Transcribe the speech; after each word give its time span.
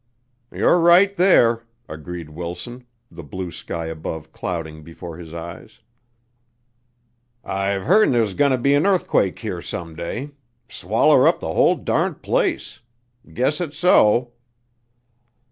"You're 0.51 0.79
right 0.79 1.15
there," 1.15 1.61
agreed 1.87 2.31
Wilson, 2.31 2.87
the 3.11 3.21
blue 3.21 3.51
sky 3.51 3.85
above 3.85 4.31
clouding 4.31 4.81
before 4.81 5.17
his 5.19 5.31
eyes. 5.31 5.79
"I've 7.43 7.83
heern 7.83 8.11
there's 8.11 8.33
goneter 8.33 8.63
be 8.63 8.73
an 8.73 8.87
earthquake 8.87 9.37
here 9.37 9.61
some 9.61 9.95
day. 9.95 10.31
Swaller 10.67 11.27
up 11.27 11.39
the 11.39 11.53
whole 11.53 11.75
darned 11.75 12.23
place. 12.23 12.79
Guess 13.31 13.61
it's 13.61 13.77
so." 13.77 14.33